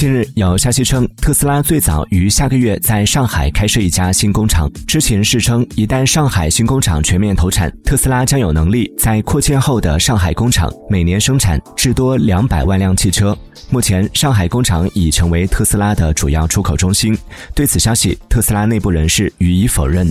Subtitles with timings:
[0.00, 13.36] 近日有消息称特斯拉最早于下个月在上海开设一家新工厂知情人士称一旦上海新工厂全面投产特斯拉将有能力在扩建后的上海工厂每年生产至多两百万辆汽车。
[13.68, 17.14] 目前上海工厂已成为特斯拉的主要出口中心
[17.54, 20.10] 对此消息特斯拉内部人士予以否认。